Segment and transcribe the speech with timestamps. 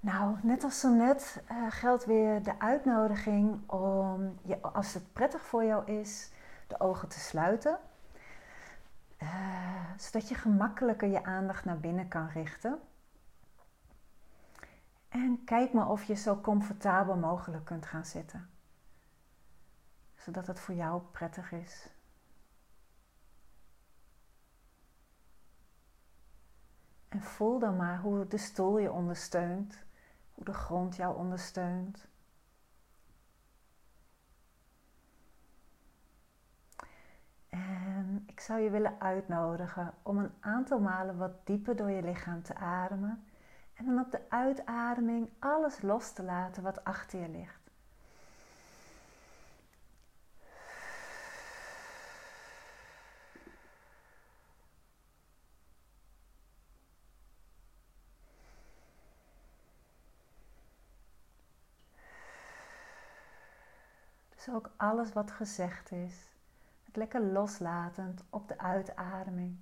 [0.00, 5.42] Nou, net als zo net uh, geldt weer de uitnodiging om, je, als het prettig
[5.42, 6.30] voor jou is,
[6.66, 7.78] de ogen te sluiten.
[9.22, 12.80] Uh, zodat je gemakkelijker je aandacht naar binnen kan richten.
[15.08, 18.50] En kijk maar of je zo comfortabel mogelijk kunt gaan zitten.
[20.14, 21.88] Zodat het voor jou prettig is.
[27.08, 29.86] En voel dan maar hoe de stoel je ondersteunt,
[30.38, 32.08] hoe de grond jou ondersteunt.
[37.48, 42.42] En ik zou je willen uitnodigen om een aantal malen wat dieper door je lichaam
[42.42, 43.24] te ademen.
[43.74, 47.57] En dan op de uitademing alles los te laten wat achter je ligt.
[64.50, 66.14] Ook alles wat gezegd is,
[66.84, 69.58] het lekker loslatend op de uitademing.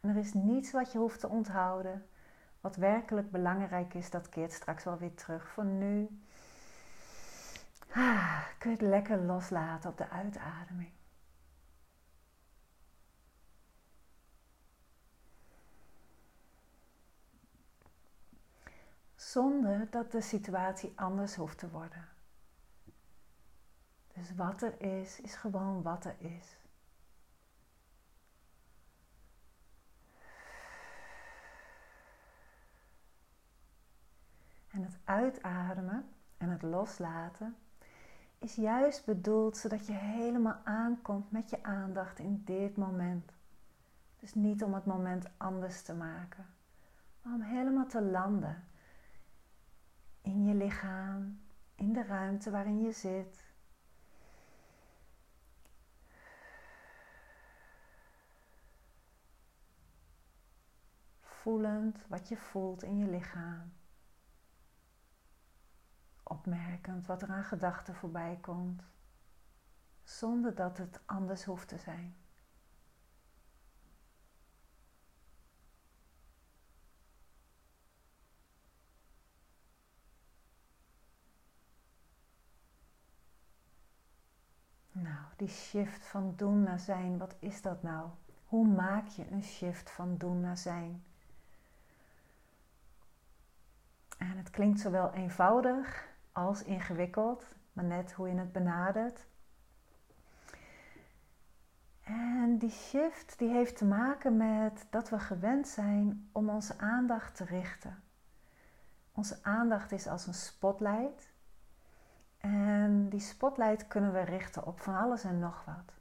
[0.00, 2.06] En er is niets wat je hoeft te onthouden.
[2.60, 5.48] Wat werkelijk belangrijk is, dat keert straks wel weer terug.
[5.48, 6.20] Voor nu
[7.90, 10.92] ah, kun je het lekker loslaten op de uitademing.
[19.14, 22.17] Zonder dat de situatie anders hoeft te worden.
[24.18, 26.56] Dus wat er is, is gewoon wat er is.
[34.70, 37.56] En het uitademen en het loslaten
[38.38, 43.32] is juist bedoeld zodat je helemaal aankomt met je aandacht in dit moment.
[44.16, 46.46] Dus niet om het moment anders te maken,
[47.22, 48.64] maar om helemaal te landen
[50.20, 51.40] in je lichaam,
[51.74, 53.47] in de ruimte waarin je zit.
[62.08, 63.72] Wat je voelt in je lichaam.
[66.22, 68.82] Opmerkend wat er aan gedachten voorbij komt,
[70.02, 72.16] zonder dat het anders hoeft te zijn.
[84.92, 88.10] Nou, die shift van doen naar zijn, wat is dat nou?
[88.44, 91.07] Hoe maak je een shift van doen naar zijn?
[94.18, 99.26] En het klinkt zowel eenvoudig als ingewikkeld, maar net hoe je het benadert.
[102.02, 107.36] En die shift die heeft te maken met dat we gewend zijn om onze aandacht
[107.36, 108.02] te richten.
[109.12, 111.32] Onze aandacht is als een spotlight.
[112.38, 115.92] En die spotlight kunnen we richten op van alles en nog wat.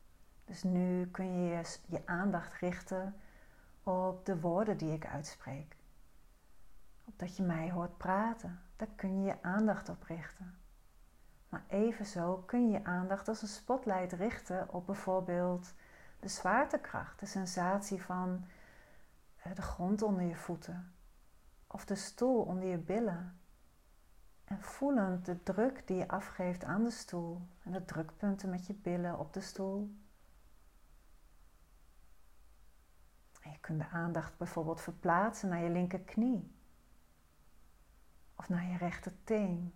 [0.45, 3.15] Dus nu kun je je aandacht richten
[3.83, 5.76] op de woorden die ik uitspreek
[7.15, 8.59] dat je mij hoort praten.
[8.75, 10.57] Daar kun je je aandacht op richten.
[11.49, 15.73] Maar evenzo kun je je aandacht als een spotlight richten op bijvoorbeeld
[16.19, 18.45] de zwaartekracht, de sensatie van
[19.35, 20.91] eh, de grond onder je voeten
[21.67, 23.39] of de stoel onder je billen.
[24.43, 28.73] En voelend de druk die je afgeeft aan de stoel en de drukpunten met je
[28.73, 29.95] billen op de stoel.
[33.41, 36.56] En je kunt de aandacht bijvoorbeeld verplaatsen naar je linkerknie
[38.37, 39.73] of naar je rechterteen.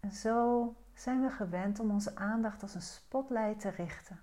[0.00, 4.20] En zo zijn we gewend om onze aandacht als een spotlight te richten.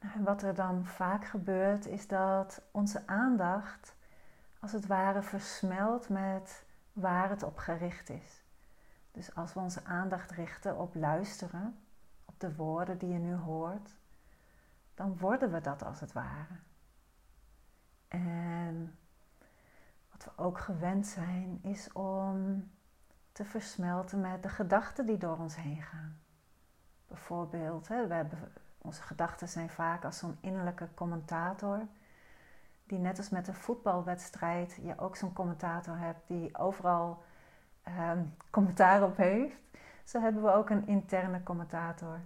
[0.00, 3.94] Nou, en wat er dan vaak gebeurt, is dat onze aandacht
[4.60, 8.42] als het ware versmelt met waar het op gericht is.
[9.12, 11.78] Dus als we onze aandacht richten op luisteren,
[12.24, 13.96] op de woorden die je nu hoort,
[14.94, 16.58] dan worden we dat als het ware.
[18.08, 18.98] En
[20.24, 22.70] wat we ook gewend zijn, is om
[23.32, 26.20] te versmelten met de gedachten die door ons heen gaan.
[27.06, 31.86] Bijvoorbeeld, hè, we hebben, onze gedachten zijn vaak als zo'n innerlijke commentator,
[32.86, 37.22] die net als met een voetbalwedstrijd je ook zo'n commentator hebt die overal
[37.82, 39.56] ehm, commentaar op heeft.
[40.04, 42.20] Zo hebben we ook een interne commentator,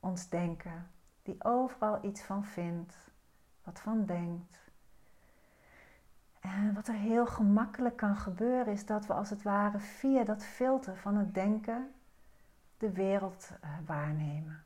[0.00, 0.90] ons denken,
[1.22, 2.96] die overal iets van vindt,
[3.62, 4.63] wat van denkt.
[6.44, 10.44] En wat er heel gemakkelijk kan gebeuren is dat we als het ware via dat
[10.44, 11.94] filter van het denken
[12.76, 14.64] de wereld uh, waarnemen.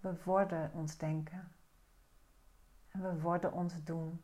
[0.00, 1.52] We worden ons denken.
[2.88, 4.22] En we worden ons doen.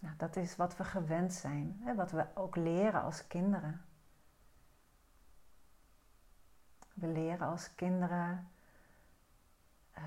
[0.00, 3.84] Nou, dat is wat we gewend zijn, hè, wat we ook leren als kinderen.
[6.94, 8.48] We leren als kinderen
[9.98, 10.02] uh,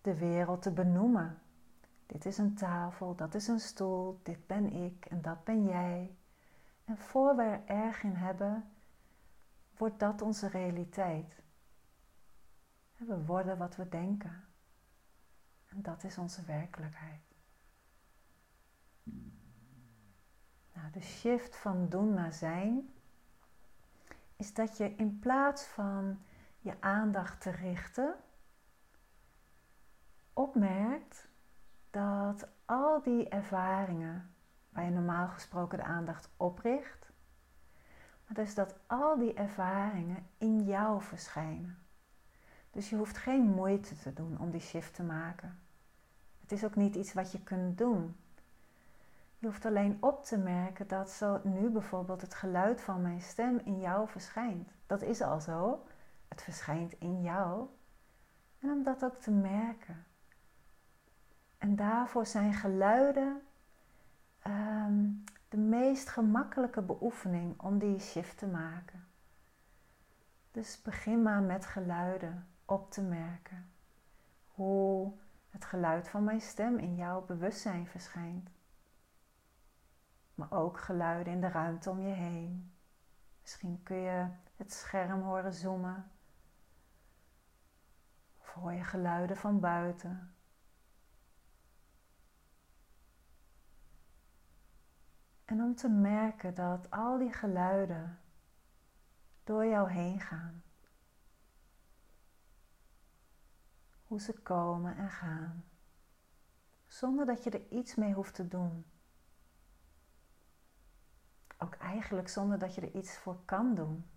[0.00, 1.38] de wereld te benoemen.
[2.06, 6.16] Dit is een tafel, dat is een stoel, dit ben ik en dat ben jij.
[6.84, 8.70] En voor we er erg in hebben,
[9.76, 11.42] wordt dat onze realiteit.
[12.96, 14.44] We worden wat we denken.
[15.66, 17.22] En dat is onze werkelijkheid.
[20.72, 22.94] Nou, de shift van doen naar zijn
[24.36, 26.18] is dat je in plaats van
[26.60, 28.14] je aandacht te richten,
[30.32, 31.25] opmerkt
[31.96, 34.30] dat al die ervaringen
[34.68, 37.10] waar je normaal gesproken de aandacht op richt,
[38.26, 41.78] maar dus dat al die ervaringen in jou verschijnen.
[42.70, 45.58] Dus je hoeft geen moeite te doen om die shift te maken.
[46.40, 48.16] Het is ook niet iets wat je kunt doen.
[49.38, 53.60] Je hoeft alleen op te merken dat zo nu bijvoorbeeld het geluid van mijn stem
[53.64, 54.72] in jou verschijnt.
[54.86, 55.86] Dat is al zo.
[56.28, 57.66] Het verschijnt in jou.
[58.58, 60.05] En om dat ook te merken.
[61.66, 63.42] En daarvoor zijn geluiden
[64.38, 65.04] ehm,
[65.48, 69.06] de meest gemakkelijke beoefening om die shift te maken.
[70.50, 73.70] Dus begin maar met geluiden op te merken.
[74.46, 75.12] Hoe
[75.50, 78.50] het geluid van mijn stem in jouw bewustzijn verschijnt.
[80.34, 82.72] Maar ook geluiden in de ruimte om je heen.
[83.40, 84.26] Misschien kun je
[84.56, 86.10] het scherm horen zoomen.
[88.40, 90.35] Of hoor je geluiden van buiten.
[95.46, 98.18] En om te merken dat al die geluiden
[99.44, 100.62] door jou heen gaan.
[104.02, 105.64] Hoe ze komen en gaan.
[106.86, 108.86] Zonder dat je er iets mee hoeft te doen.
[111.58, 114.10] Ook eigenlijk zonder dat je er iets voor kan doen.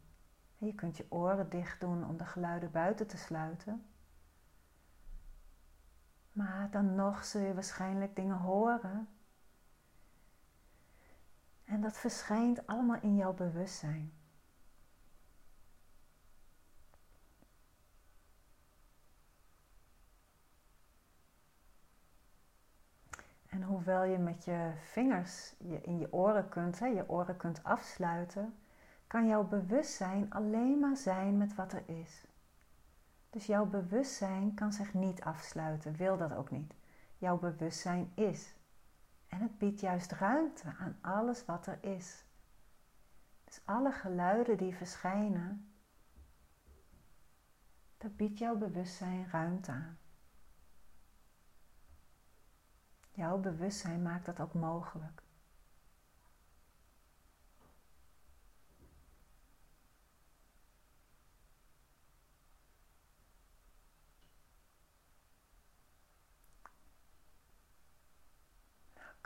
[0.57, 3.89] Je kunt je oren dicht doen om de geluiden buiten te sluiten.
[6.31, 9.18] Maar dan nog zul je waarschijnlijk dingen horen
[11.69, 14.13] en dat verschijnt allemaal in jouw bewustzijn.
[23.49, 27.63] En hoewel je met je vingers je in je oren kunt, hè, je oren kunt
[27.63, 28.57] afsluiten,
[29.07, 32.25] kan jouw bewustzijn alleen maar zijn met wat er is.
[33.29, 36.73] Dus jouw bewustzijn kan zich niet afsluiten, wil dat ook niet.
[37.17, 38.53] Jouw bewustzijn is.
[39.29, 42.25] En het biedt juist ruimte aan alles wat er is.
[43.43, 45.73] Dus alle geluiden die verschijnen,
[47.97, 49.97] daar biedt jouw bewustzijn ruimte aan.
[53.11, 55.21] Jouw bewustzijn maakt dat ook mogelijk.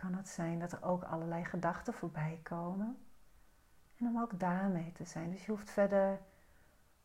[0.04, 2.98] Kan het zijn dat er ook allerlei gedachten voorbij komen.
[3.96, 5.32] En om ook daarmee te zijn.
[5.32, 6.20] Dus je hoeft verder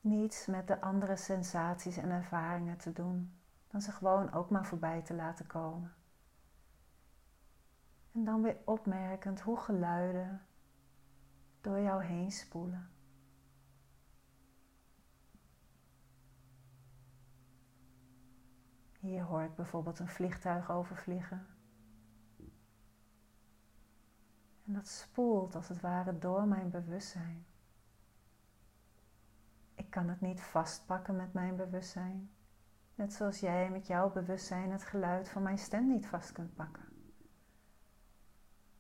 [0.01, 3.39] niets met de andere sensaties en ervaringen te doen.
[3.69, 5.95] Dan ze gewoon ook maar voorbij te laten komen.
[8.13, 10.43] En dan weer opmerkend hoe geluiden
[11.61, 12.91] door jou heen spoelen.
[18.99, 21.47] Hier hoor ik bijvoorbeeld een vliegtuig overvliegen.
[24.68, 27.47] En dat spoelt als het ware door mijn bewustzijn.
[29.75, 32.31] Ik kan het niet vastpakken met mijn bewustzijn.
[32.95, 36.85] Net zoals jij met jouw bewustzijn het geluid van mijn stem niet vast kunt pakken.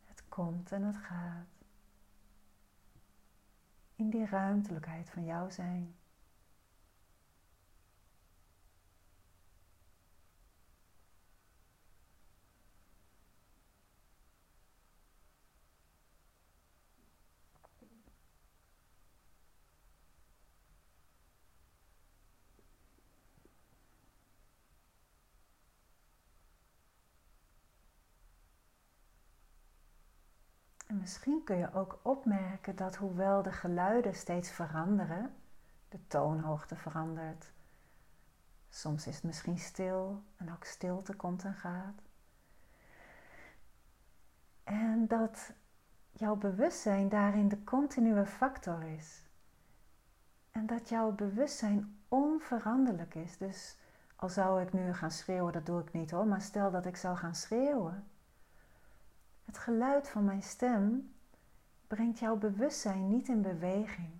[0.04, 1.46] Het komt en het gaat.
[3.94, 5.94] In die ruimtelijkheid van jouw zijn.
[30.88, 35.34] En misschien kun je ook opmerken dat hoewel de geluiden steeds veranderen,
[35.88, 37.52] de toonhoogte verandert.
[38.68, 42.02] Soms is het misschien stil en ook stilte komt en gaat.
[44.64, 45.52] En dat
[46.12, 49.22] jouw bewustzijn daarin de continue factor is.
[50.50, 53.36] En dat jouw bewustzijn onveranderlijk is.
[53.36, 53.78] Dus
[54.16, 56.96] al zou ik nu gaan schreeuwen, dat doe ik niet hoor, maar stel dat ik
[56.96, 58.04] zou gaan schreeuwen
[59.48, 61.14] Het geluid van mijn stem
[61.86, 64.10] brengt jouw bewustzijn niet in beweging.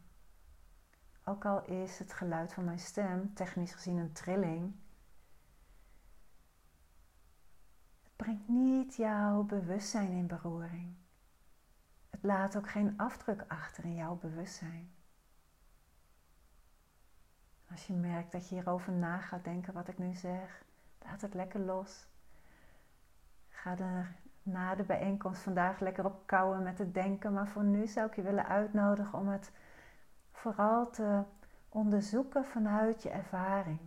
[1.24, 4.74] Ook al is het geluid van mijn stem technisch gezien een trilling,
[8.02, 10.94] het brengt niet jouw bewustzijn in beroering.
[12.10, 14.90] Het laat ook geen afdruk achter in jouw bewustzijn.
[17.70, 20.64] Als je merkt dat je hierover na gaat denken wat ik nu zeg,
[20.98, 22.06] laat het lekker los.
[23.48, 24.16] Ga er
[24.48, 28.14] na de bijeenkomst vandaag lekker op kouwen met het denken, maar voor nu zou ik
[28.14, 29.52] je willen uitnodigen om het
[30.32, 31.22] vooral te
[31.68, 33.78] onderzoeken vanuit je ervaring.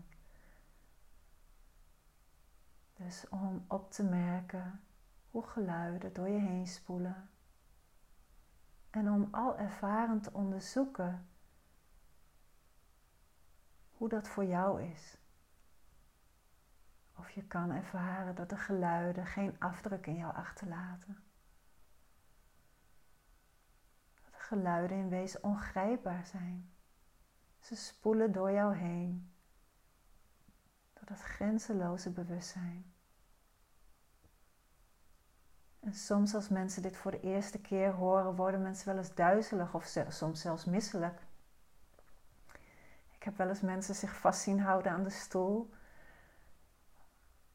[2.93, 4.81] Dus om op te merken
[5.31, 7.29] hoe geluiden door je heen spoelen.
[8.89, 11.27] En om al ervarend te onderzoeken
[13.91, 15.20] hoe dat voor jou is.
[17.21, 21.23] Of je kan ervaren dat de geluiden geen afdruk in jou achterlaten.
[24.23, 26.73] Dat de geluiden in wezen ongrijpbaar zijn.
[27.59, 29.33] Ze spoelen door jou heen.
[30.93, 32.93] Door dat grenzeloze bewustzijn.
[35.79, 39.73] En soms als mensen dit voor de eerste keer horen, worden mensen wel eens duizelig
[39.73, 41.21] of soms zelfs misselijk.
[43.11, 45.73] Ik heb wel eens mensen zich vast zien houden aan de stoel,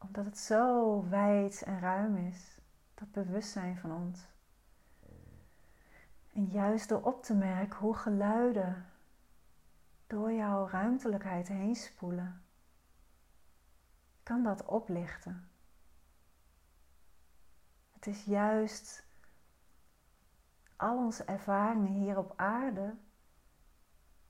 [0.07, 2.61] omdat het zo wijd en ruim is,
[2.95, 4.27] dat bewustzijn van ons.
[6.33, 8.87] En juist door op te merken hoe geluiden
[10.07, 12.43] door jouw ruimtelijkheid heen spoelen,
[14.23, 15.49] kan dat oplichten.
[17.93, 19.05] Het is juist
[20.77, 22.95] al onze ervaringen hier op aarde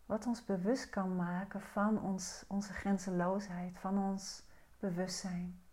[0.06, 4.44] wat ons bewust kan maken van ons, onze grenzeloosheid, van ons
[4.78, 5.65] bewustzijn.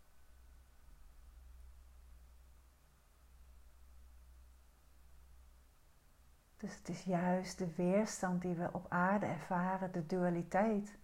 [6.64, 10.98] Dus het is juist de weerstand die we op aarde ervaren, de dualiteit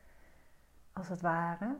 [0.94, 1.78] als het ware,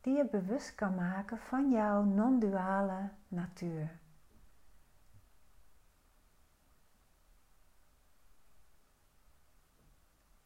[0.00, 3.98] die je bewust kan maken van jouw non-duale natuur.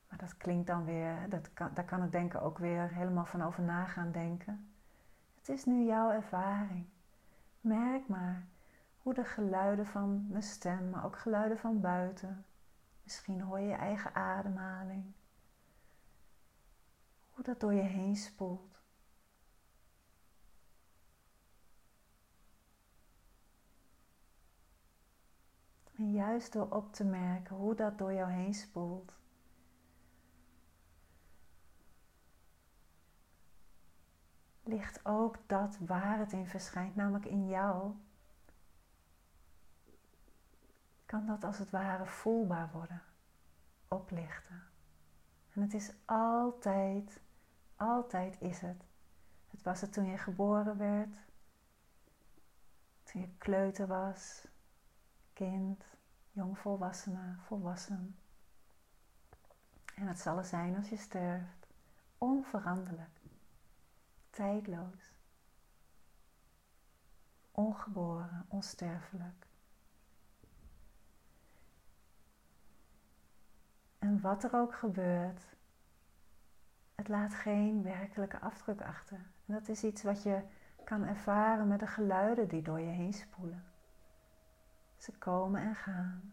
[0.08, 3.42] Maar dat klinkt dan weer, dat kan, daar kan het denken ook weer helemaal van
[3.42, 4.74] over na gaan denken.
[5.34, 6.86] Het is nu jouw ervaring.
[7.60, 8.46] Merk maar
[9.06, 12.46] hoe de geluiden van mijn stem, maar ook geluiden van buiten.
[13.02, 15.12] Misschien hoor je je eigen ademhaling.
[17.30, 18.80] Hoe dat door je heen spoelt.
[25.96, 29.12] En juist door op te merken hoe dat door jou heen spoelt,
[34.62, 37.94] ligt ook dat waar het in verschijnt, namelijk in jou,
[41.06, 43.02] kan dat als het ware voelbaar worden,
[43.88, 44.62] oplichten.
[45.52, 47.20] En het is altijd,
[47.76, 48.84] altijd is het.
[49.50, 51.16] Het was het toen je geboren werd,
[53.02, 54.46] toen je kleuter was,
[55.32, 55.84] kind,
[56.32, 58.18] jongvolwassene, volwassen.
[59.94, 61.66] En het zal er zijn als je sterft,
[62.18, 63.20] onveranderlijk,
[64.30, 65.14] tijdloos,
[67.50, 69.45] ongeboren, onsterfelijk.
[74.06, 75.42] En wat er ook gebeurt,
[76.94, 79.16] het laat geen werkelijke afdruk achter.
[79.16, 80.42] En dat is iets wat je
[80.84, 83.64] kan ervaren met de geluiden die door je heen spoelen.
[84.96, 86.32] Ze komen en gaan.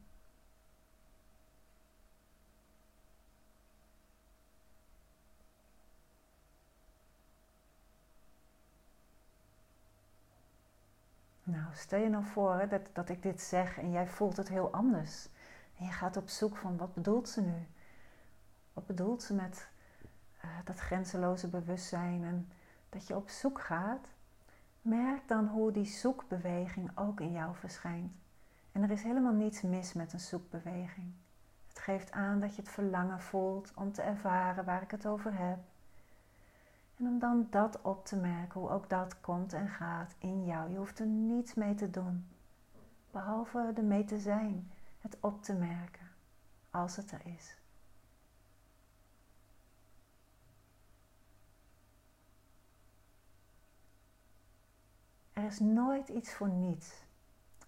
[11.44, 14.72] Nou, stel je nou voor dat, dat ik dit zeg en jij voelt het heel
[14.72, 15.30] anders.
[15.84, 17.68] En je gaat op zoek van wat bedoelt ze nu?
[18.74, 19.68] Wat bedoelt ze met
[20.46, 22.24] uh, dat grenzeloze bewustzijn?
[22.24, 22.48] En
[22.90, 24.08] dat je op zoek gaat,
[24.82, 28.13] merk dan hoe die zoekbeweging ook in jou verschijnt.
[28.72, 31.13] En er is helemaal niets mis met een zoekbeweging.
[31.68, 35.38] Het geeft aan dat je het verlangen voelt om te ervaren waar ik het over
[35.38, 35.60] heb.
[36.98, 40.72] En om dan dat op te merken, hoe ook dat komt en gaat in jou.
[40.72, 42.28] Je hoeft er niets mee te doen,
[43.12, 44.72] behalve er mee te zijn
[45.03, 46.12] het op te merken
[46.69, 47.57] als het er is.
[55.33, 57.03] Er is nooit iets voor niets.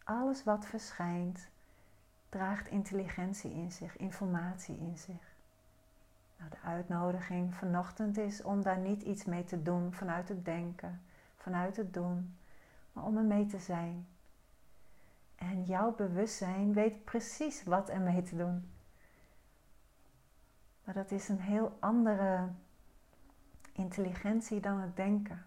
[0.03, 1.47] Alles wat verschijnt
[2.29, 5.33] draagt intelligentie in zich, informatie in zich.
[6.37, 11.01] Nou, de uitnodiging vanochtend is om daar niet iets mee te doen vanuit het denken,
[11.35, 12.37] vanuit het doen,
[12.93, 14.07] maar om er mee te zijn
[15.35, 18.69] En jouw bewustzijn weet precies wat ermee te doen.
[20.83, 22.49] Maar dat is een heel andere
[23.71, 25.45] intelligentie dan het denken.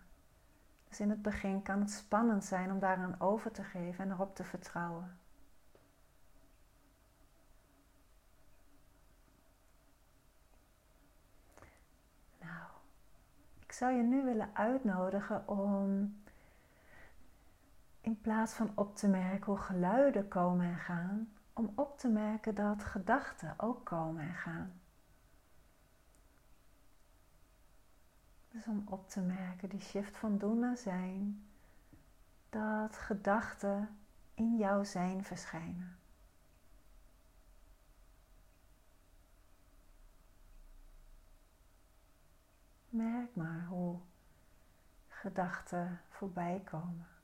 [0.89, 4.35] Dus in het begin kan het spannend zijn om daaraan over te geven en erop
[4.35, 5.19] te vertrouwen.
[12.41, 12.67] Nou,
[13.61, 16.15] ik zou je nu willen uitnodigen om
[18.09, 22.55] in plaats van op te merken hoe geluiden komen en gaan, om op te merken
[22.55, 24.81] dat gedachten ook komen en gaan.
[28.51, 31.49] Dus om op te merken, die shift van doen naar zijn,
[32.51, 33.99] dat gedachten
[34.35, 35.99] in jouw zijn verschijnen.
[42.89, 43.99] Merk maar hoe
[45.09, 47.18] gedachten voorbij komen.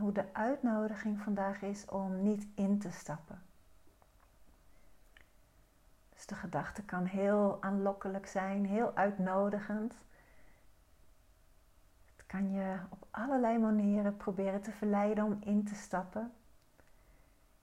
[0.00, 3.42] Hoe de uitnodiging vandaag is om niet in te stappen.
[6.14, 9.94] Dus de gedachte kan heel aanlokkelijk zijn, heel uitnodigend
[12.30, 16.32] kan je op allerlei manieren proberen te verleiden om in te stappen.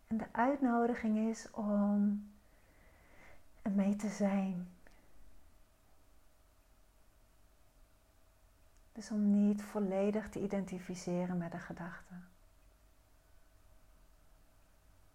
[0.08, 2.24] En de uitnodiging is om
[3.62, 4.77] ermee te zijn.
[8.98, 12.27] Dus om niet volledig te identificeren met de gedachten.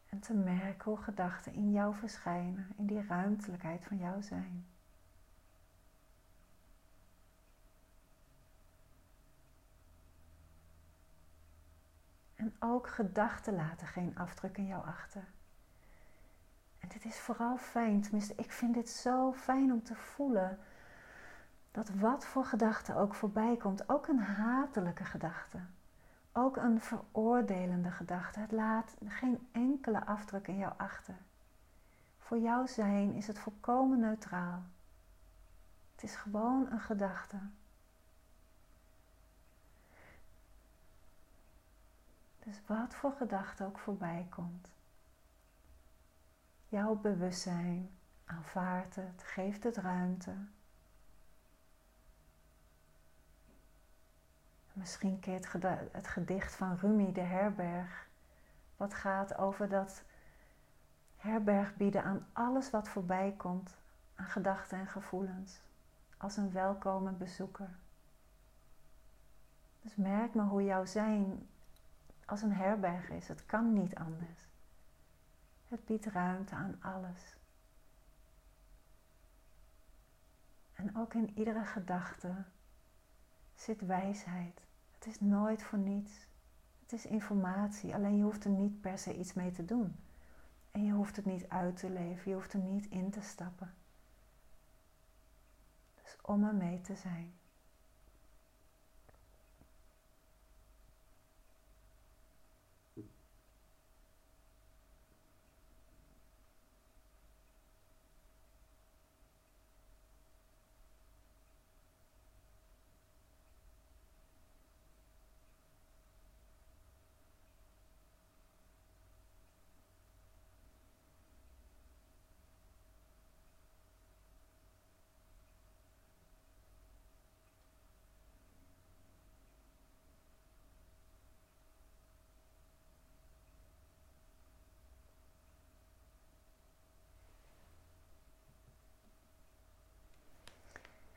[0.08, 4.66] En te merken hoe gedachten in jou verschijnen, in die ruimtelijkheid van jouw zijn.
[12.34, 15.24] En ook gedachten laten geen afdruk in jou achter.
[16.78, 20.58] En dit is vooral fijn, tenminste ik vind dit zo fijn om te voelen
[21.72, 25.58] dat wat voor gedachte ook voorbij komt, ook een hatelijke gedachte,
[26.32, 31.16] ook een veroordelende gedachte, het laat geen enkele afdruk in jou achter.
[32.18, 34.62] Voor jouw zijn is het volkomen neutraal.
[35.94, 37.37] Het is gewoon een gedachte.
[42.38, 44.70] Dus wat voor gedachte ook voorbij komt.
[46.68, 47.90] Jouw bewustzijn
[48.24, 50.35] aanvaardt het, geeft het ruimte.
[54.72, 55.52] Misschien keert
[55.92, 58.06] het gedicht van Rumi de Herberg,
[58.76, 60.02] wat gaat over dat
[61.16, 63.76] herberg bieden aan alles wat voorbij komt,
[64.14, 65.61] aan gedachten en gevoelens,
[66.16, 67.70] als een welkome bezoeker.
[69.82, 71.48] Dus merk maar hoe jouw zijn
[72.26, 73.28] als een herberg is.
[73.28, 74.46] Het kan niet anders.
[75.68, 77.37] Het biedt ruimte aan alles.
[80.74, 82.35] En ook in iedere gedachte
[83.62, 84.61] zit wijsheid.
[84.98, 86.27] Het is nooit voor niets.
[86.83, 89.96] Het is informatie, alleen je hoeft er niet per se iets mee te doen.
[90.70, 93.75] En je hoeft het niet uit te leven, je hoeft er niet in te stappen.
[96.03, 97.33] Dus om er mee te zijn.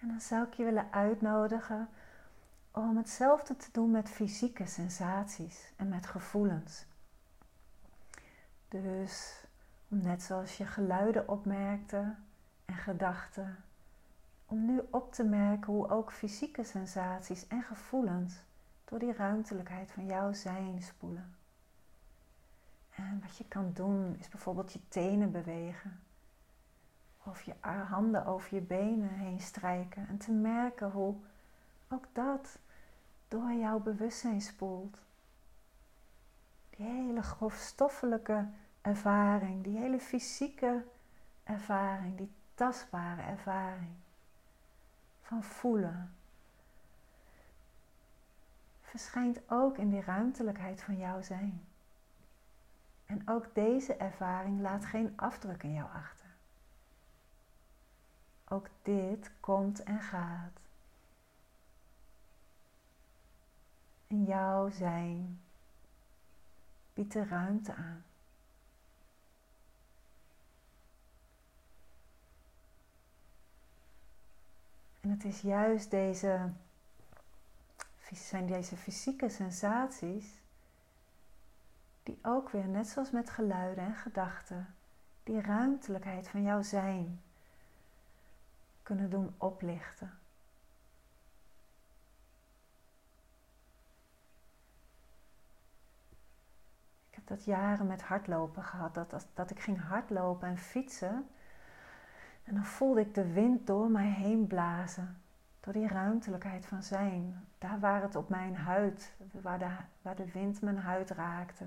[0.06, 1.90] En dan zou ik je willen uitnodigen
[2.72, 6.86] om hetzelfde te doen met fysieke sensaties en met gevoelens.
[8.68, 9.44] Dus
[9.88, 12.16] net zoals je geluiden opmerkte
[12.66, 13.64] en gedachten,
[14.46, 18.36] om nu op te merken hoe ook fysieke sensaties en gevoelens
[18.84, 21.36] door die ruimtelijkheid van jouw zijn spoelen.
[22.96, 26.00] En wat je kan doen is bijvoorbeeld je tenen bewegen
[27.26, 27.54] of je
[27.90, 31.16] handen over je benen heen strijken en te merken hoe
[31.88, 32.60] ook dat
[33.28, 35.00] door jouw bewustzijn spoelt.
[36.70, 38.48] Die hele grofstoffelijke
[38.82, 40.84] ervaring, die hele fysieke
[41.44, 43.94] ervaring, die tastbare ervaring
[45.22, 46.16] van voelen,
[48.82, 51.66] verschijnt ook in die ruimtelijkheid van jouw zijn.
[53.06, 56.15] En ook deze ervaring laat geen afdruk in jou achter.
[58.48, 60.60] Ook dit komt en gaat.
[64.08, 65.42] In jouw zijn.
[66.94, 68.04] Bied de ruimte aan.
[75.02, 76.50] En het is juist deze,
[78.12, 80.26] zijn deze fysieke sensaties
[82.04, 84.76] die ook weer, net zoals met geluiden en gedachten,
[85.24, 87.22] die ruimtelijkheid van jouw zijn
[88.86, 90.12] kunnen doen oplichten.
[97.10, 101.28] Ik heb dat jaren met hardlopen gehad, dat, dat ik ging hardlopen en fietsen.
[102.44, 105.22] En dan voelde ik de wind door mij heen blazen.
[105.60, 107.48] Door die ruimtelijkheid van zijn.
[107.58, 111.66] Daar waar het op mijn huid, waar de, waar de wind mijn huid raakte.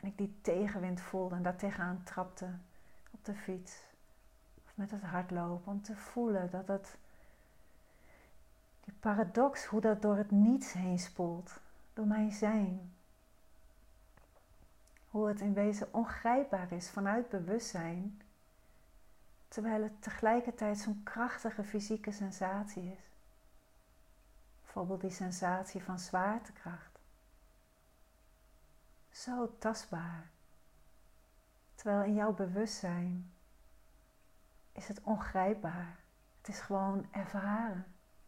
[0.00, 2.50] En ik die tegenwind voelde en daar tegenaan trapte
[3.10, 3.85] op de fiets.
[4.76, 5.72] Met het hardlopen.
[5.72, 6.96] Om te voelen dat het,
[8.84, 11.60] die paradox, hoe dat door het niets heen spoelt.
[11.94, 12.92] Door mijn zijn.
[15.10, 18.20] Hoe het in wezen ongrijpbaar is vanuit bewustzijn.
[19.48, 23.10] Terwijl het tegelijkertijd zo'n krachtige fysieke sensatie is.
[24.62, 26.96] Bijvoorbeeld die sensatie van zwaartekracht
[29.16, 30.30] zo tastbaar.
[31.74, 33.32] Terwijl in jouw bewustzijn
[34.76, 35.96] is het ongrijpbaar.
[36.38, 37.86] Het is gewoon ervaren.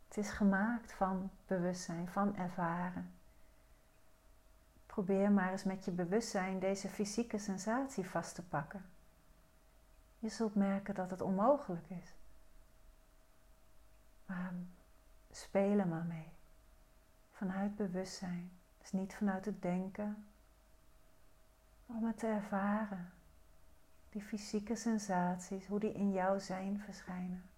[0.08, 3.12] Het is gemaakt van bewustzijn, van ervaren.
[4.86, 8.84] Probeer maar eens met je bewustzijn deze fysieke sensatie vast te pakken.
[10.18, 12.12] Je zult merken dat het onmogelijk is.
[14.26, 14.52] Maar
[15.30, 16.28] speel er maar mee.
[17.32, 18.50] Vanuit bewustzijn.
[18.78, 20.26] Dus niet vanuit het denken,
[21.86, 23.12] om het te ervaren.
[24.08, 27.50] Die fysieke sensaties, hoe die in jouw zijn verschijnen.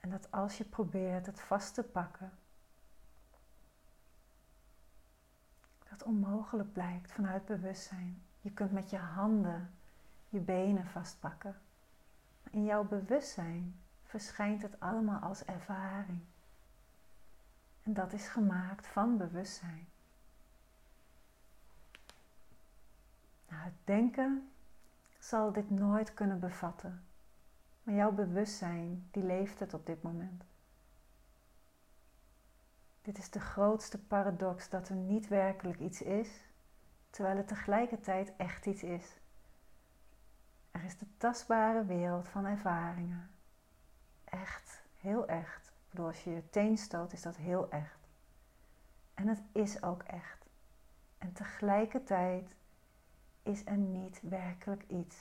[0.00, 2.32] En dat als je probeert het vast te pakken,
[5.90, 8.22] dat onmogelijk blijkt vanuit bewustzijn.
[8.40, 9.70] Je kunt met je handen
[10.32, 11.60] je benen vastpakken.
[12.50, 16.20] In jouw bewustzijn verschijnt het allemaal als ervaring.
[17.82, 19.88] En dat is gemaakt van bewustzijn.
[23.52, 24.52] Nou, het denken
[25.18, 27.04] zal dit nooit kunnen bevatten.
[27.82, 30.44] Maar jouw bewustzijn, die leeft het op dit moment.
[33.02, 36.28] Dit is de grootste paradox dat er niet werkelijk iets is,
[37.10, 39.20] terwijl het tegelijkertijd echt iets is.
[40.70, 43.30] Er is de tastbare wereld van ervaringen.
[44.24, 45.66] Echt, heel echt.
[45.66, 48.08] Ik bedoel, als je je teen stoot, is dat heel echt.
[49.14, 50.46] En het is ook echt.
[51.18, 52.54] En tegelijkertijd
[53.42, 55.16] is er niet werkelijk iets.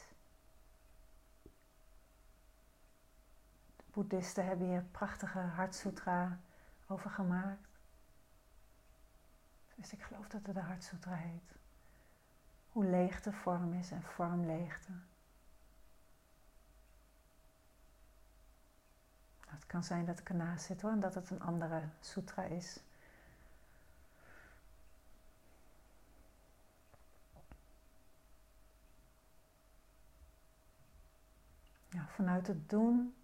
[3.76, 6.40] De boeddhisten hebben hier prachtige Hartsutra
[6.88, 7.70] over gemaakt.
[9.76, 11.56] Dus ik geloof dat het de Hartsutra heet.
[12.72, 14.92] Hoe leegte vorm is en vorm leegte.
[19.46, 22.44] Nou, het kan zijn dat ik ernaast zit hoor en dat het een andere sutra
[22.44, 22.80] is.
[31.92, 33.16] Nou, vanuit het doen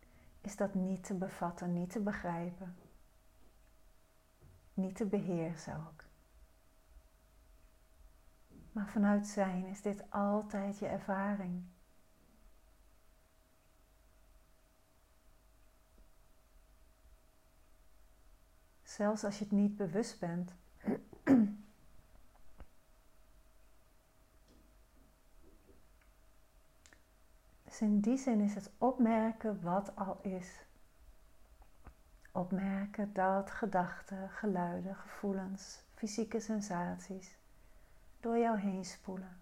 [0.42, 2.76] is dat niet te bevatten, niet te begrijpen,
[4.74, 6.04] niet te beheersen ook.
[8.72, 11.64] Maar vanuit zijn is dit altijd je ervaring.
[18.84, 20.54] Zelfs als je het niet bewust bent,
[27.78, 30.66] Dus in die zin is het opmerken wat al is.
[32.32, 37.36] Opmerken dat gedachten, geluiden, gevoelens, fysieke sensaties
[38.20, 39.42] door jou heen spoelen.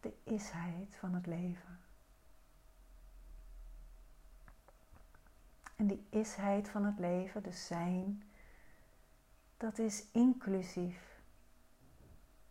[0.00, 1.80] De isheid van het leven.
[5.76, 8.22] En die isheid van het leven, dus zijn,
[9.56, 11.20] dat is inclusief.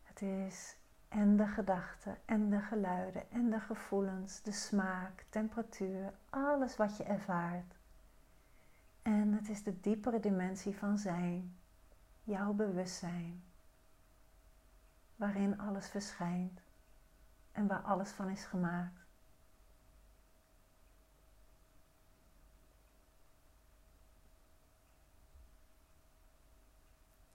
[0.03, 0.79] Het is
[1.11, 7.03] en de gedachten en de geluiden en de gevoelens, de smaak, temperatuur, alles wat je
[7.03, 7.75] ervaart.
[9.01, 11.57] En het is de diepere dimensie van zijn,
[12.23, 13.43] jouw bewustzijn,
[15.15, 16.61] waarin alles verschijnt
[17.51, 19.05] en waar alles van is gemaakt.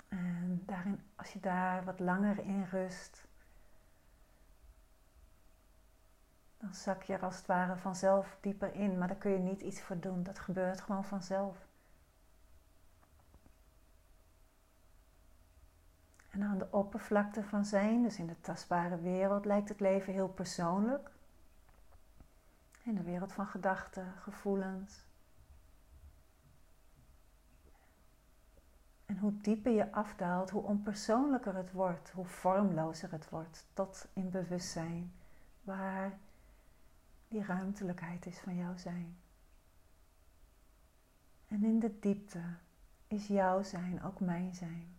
[0.08, 3.25] En daarin, als je daar wat langer in rust,
[6.58, 9.60] dan zak je er als het ware vanzelf dieper in, maar daar kun je niet
[9.60, 10.22] iets voor doen.
[10.22, 11.66] Dat gebeurt gewoon vanzelf.
[16.30, 20.28] En aan de oppervlakte van zijn, dus in de tastbare wereld, lijkt het leven heel
[20.28, 21.10] persoonlijk.
[22.82, 25.04] In de wereld van gedachten, gevoelens.
[29.06, 34.30] En hoe dieper je afdaalt, hoe onpersoonlijker het wordt, hoe vormlozer het wordt, tot in
[34.30, 35.12] bewustzijn,
[35.62, 36.18] waar
[37.28, 39.18] die ruimtelijkheid is van jouw zijn.
[41.48, 42.56] En in de diepte
[43.06, 44.98] is jouw zijn ook mijn zijn.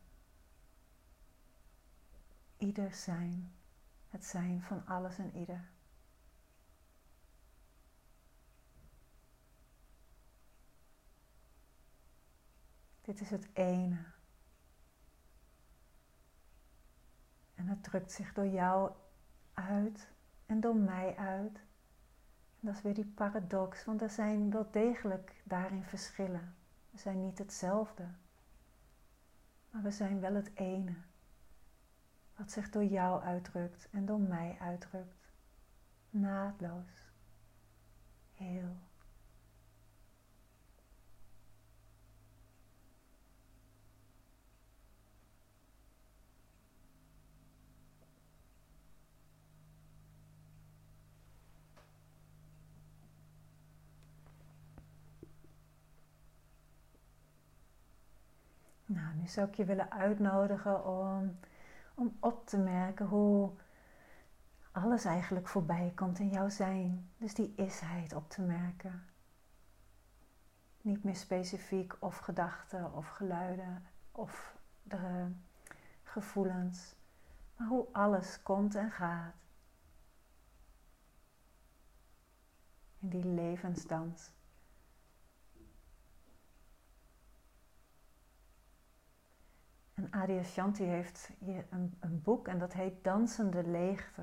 [2.57, 3.53] Ieder zijn,
[4.09, 5.69] het zijn van alles en ieder.
[13.01, 14.05] Dit is het ene.
[17.55, 18.91] En het drukt zich door jou
[19.53, 20.07] uit
[20.45, 21.66] en door mij uit.
[22.59, 26.55] En dat is weer die paradox, want er zijn wel degelijk daarin verschillen.
[26.89, 28.07] We zijn niet hetzelfde,
[29.69, 30.93] maar we zijn wel het ene.
[32.35, 35.31] Wat zich door jou uitdrukt en door mij uitdrukt.
[36.09, 37.11] Naadloos.
[38.33, 38.77] Heel.
[58.89, 61.39] Nou, nu zou ik je willen uitnodigen om,
[61.93, 63.51] om op te merken hoe
[64.71, 67.09] alles eigenlijk voorbij komt in jouw zijn.
[67.17, 69.03] Dus die isheid op te merken.
[70.81, 75.31] Niet meer specifiek of gedachten of geluiden of de
[76.03, 76.95] gevoelens,
[77.55, 79.33] maar hoe alles komt en gaat.
[82.99, 84.31] In die levensdans.
[89.97, 94.21] En Adyashanti heeft hier een, een boek en dat heet Dansende Leegte.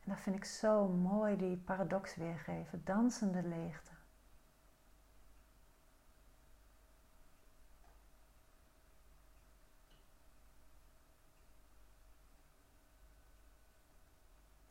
[0.00, 2.84] En dat vind ik zo mooi, die paradox weergeven.
[2.84, 3.90] Dansende leegte.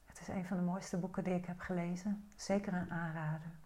[0.05, 2.31] Het is een van de mooiste boeken die ik heb gelezen.
[2.35, 3.58] Zeker een aanrader.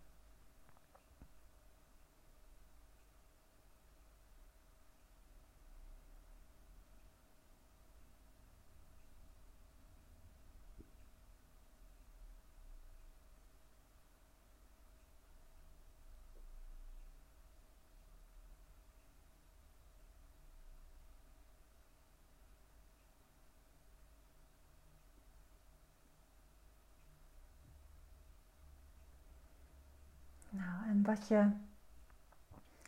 [31.18, 31.50] Wat je,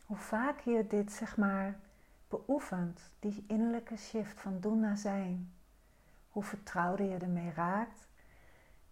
[0.06, 1.80] hoe vaak je dit zeg maar
[2.28, 5.54] beoefent, die innerlijke shift van doen naar zijn,
[6.30, 8.08] hoe vertrouwder je ermee raakt.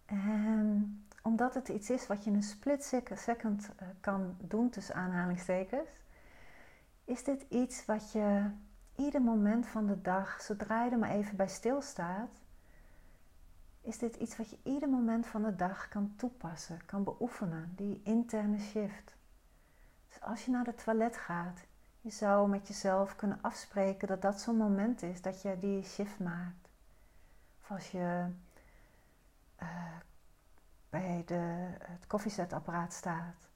[0.04, 4.94] En omdat het iets is wat je in een split second eh, kan doen, tussen
[4.94, 5.88] aanhalingstekens,
[7.04, 8.50] is dit iets wat je
[8.96, 12.42] ieder moment van de dag, zodra je er maar even bij stilstaat,
[13.80, 18.00] is dit iets wat je ieder moment van de dag kan toepassen, kan beoefenen, die
[18.04, 19.14] interne shift.
[20.14, 21.66] Dus als je naar het toilet gaat,
[22.00, 26.18] je zou met jezelf kunnen afspreken dat dat zo'n moment is dat je die shift
[26.18, 26.68] maakt.
[27.60, 28.26] Of als je
[29.62, 29.96] uh,
[30.90, 33.48] bij de, het koffiezetapparaat staat,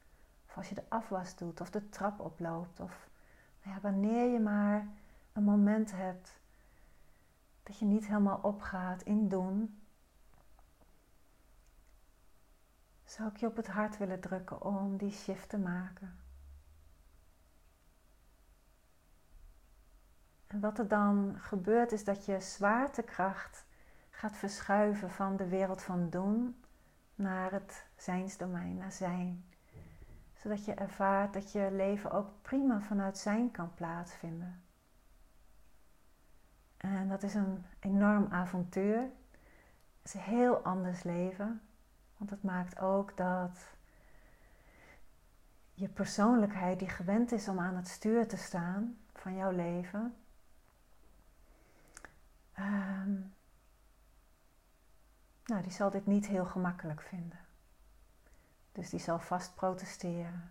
[0.49, 3.09] of als je de afwas doet of de trap oploopt, of
[3.62, 4.87] nou ja, wanneer je maar
[5.33, 6.40] een moment hebt
[7.62, 9.83] dat je niet helemaal opgaat in doen,
[13.05, 16.27] zou ik je op het hart willen drukken om die shift te maken.
[20.49, 23.67] En wat er dan gebeurt is dat je zwaartekracht
[24.11, 26.63] gaat verschuiven van de wereld van doen
[27.15, 29.45] naar het zijnsdomein, naar zijn.
[30.35, 34.63] Zodat je ervaart dat je leven ook prima vanuit zijn kan plaatsvinden.
[36.77, 39.01] En dat is een enorm avontuur.
[40.03, 41.61] Het is een heel anders leven.
[42.17, 43.77] Want het maakt ook dat
[45.75, 50.15] je persoonlijkheid, die gewend is om aan het stuur te staan van jouw leven,
[52.59, 53.12] ehm,
[55.44, 57.38] nou, die zal dit niet heel gemakkelijk vinden.
[58.73, 60.51] Dus die zal vast protesteren.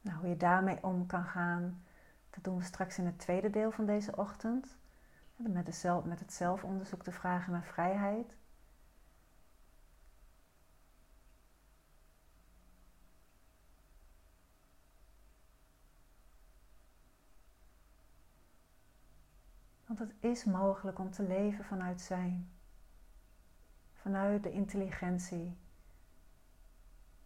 [0.00, 1.84] Nou, hoe je daarmee om kan gaan,
[2.30, 4.76] dat doen we straks in het tweede deel van deze ochtend.
[5.36, 5.66] Met,
[6.18, 8.36] het zelfonderzoek de vragen naar vrijheid.
[20.08, 22.50] Het is mogelijk om te leven vanuit zijn.
[23.92, 25.56] Vanuit de intelligentie.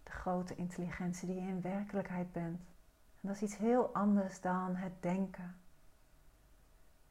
[0.02, 2.60] De grote intelligentie die je in werkelijkheid bent.
[3.20, 5.56] En dat is iets heel anders dan het denken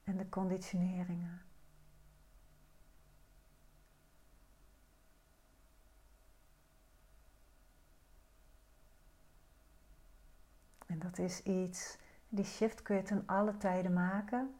[0.03, 1.41] en de conditioneringen.
[10.85, 11.97] En dat is iets,
[12.29, 14.59] die shift kun je ten alle tijden maken,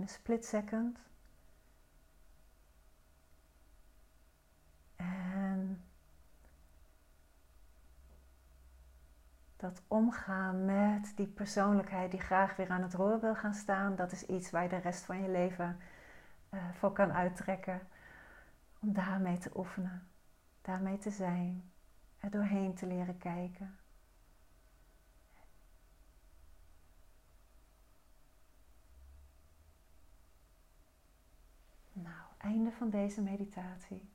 [0.00, 0.98] in een split second.
[4.96, 5.84] En
[9.56, 14.12] dat omgaan met die persoonlijkheid die graag weer aan het roer wil gaan staan, dat
[14.12, 15.78] is iets waar je de rest van je leven
[16.50, 17.88] uh, voor kan uittrekken.
[18.78, 20.08] Om daarmee te oefenen,
[20.62, 21.72] daarmee te zijn,
[22.18, 23.78] er doorheen te leren kijken.
[32.02, 34.08] Nou, einde van deze meditatie.